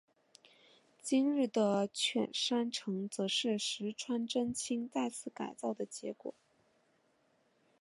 [1.03, 6.33] 今日的犬山城则是石川贞清再次改建的结果。